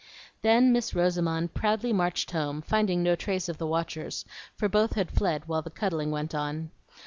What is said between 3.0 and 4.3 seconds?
no trace of the watchers,